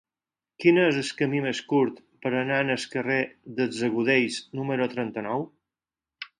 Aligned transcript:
Quin 0.61 0.79
és 0.83 0.95
el 1.01 1.11
camí 1.19 1.41
més 1.47 1.59
curt 1.73 1.99
per 2.25 2.33
anar 2.39 2.59
al 2.77 2.87
carrer 2.95 3.19
dels 3.61 3.85
Agudells 3.91 4.43
número 4.61 4.93
trenta-nou? 4.99 5.49